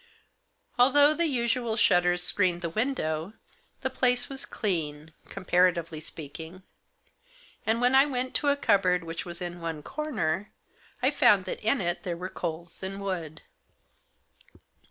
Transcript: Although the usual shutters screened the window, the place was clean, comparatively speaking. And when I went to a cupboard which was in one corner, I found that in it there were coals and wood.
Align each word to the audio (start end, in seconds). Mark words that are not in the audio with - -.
Although 0.79 1.13
the 1.13 1.27
usual 1.27 1.75
shutters 1.77 2.23
screened 2.23 2.63
the 2.63 2.71
window, 2.71 3.33
the 3.81 3.89
place 3.91 4.29
was 4.29 4.47
clean, 4.47 5.13
comparatively 5.29 5.99
speaking. 5.99 6.63
And 7.67 7.81
when 7.81 7.93
I 7.93 8.07
went 8.07 8.33
to 8.37 8.47
a 8.47 8.55
cupboard 8.57 9.03
which 9.03 9.25
was 9.25 9.43
in 9.43 9.61
one 9.61 9.83
corner, 9.83 10.49
I 11.03 11.11
found 11.11 11.45
that 11.45 11.59
in 11.63 11.81
it 11.81 12.01
there 12.01 12.17
were 12.17 12.29
coals 12.29 12.81
and 12.81 12.99
wood. 12.99 13.43